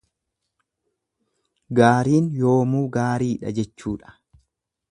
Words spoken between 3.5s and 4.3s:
jechuudha.